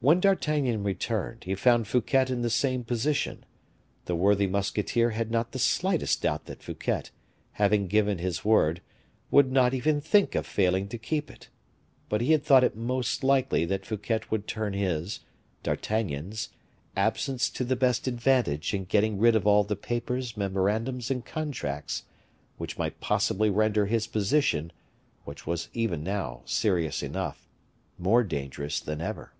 When 0.00 0.20
D'Artagnan 0.20 0.84
returned, 0.84 1.42
he 1.42 1.56
found 1.56 1.88
Fouquet 1.88 2.26
in 2.28 2.42
the 2.42 2.50
same 2.50 2.84
position; 2.84 3.44
the 4.04 4.14
worthy 4.14 4.46
musketeer 4.46 5.10
had 5.10 5.28
not 5.28 5.50
the 5.50 5.58
slightest 5.58 6.22
doubt 6.22 6.44
that 6.44 6.62
Fouquet, 6.62 7.06
having 7.54 7.88
given 7.88 8.18
his 8.18 8.44
word, 8.44 8.80
would 9.32 9.50
not 9.50 9.74
even 9.74 10.00
think 10.00 10.36
of 10.36 10.46
failing 10.46 10.86
to 10.90 10.98
keep 10.98 11.28
it, 11.32 11.48
but 12.08 12.20
he 12.20 12.30
had 12.30 12.44
thought 12.44 12.62
it 12.62 12.76
most 12.76 13.24
likely 13.24 13.64
that 13.64 13.84
Fouquet 13.84 14.20
would 14.30 14.46
turn 14.46 14.72
his 14.72 15.18
(D'Artagnan's) 15.64 16.50
absence 16.94 17.50
to 17.50 17.64
the 17.64 17.74
best 17.74 18.06
advantage 18.06 18.72
in 18.72 18.84
getting 18.84 19.18
rid 19.18 19.34
of 19.34 19.48
all 19.48 19.64
the 19.64 19.74
papers, 19.74 20.36
memorandums, 20.36 21.10
and 21.10 21.24
contracts, 21.24 22.04
which 22.56 22.78
might 22.78 23.00
possibly 23.00 23.50
render 23.50 23.86
his 23.86 24.06
position, 24.06 24.70
which 25.24 25.44
was 25.44 25.68
even 25.74 26.04
now 26.04 26.42
serious 26.44 27.02
enough, 27.02 27.48
more 27.98 28.22
dangerous 28.22 28.78
than 28.78 29.00
ever. 29.00 29.32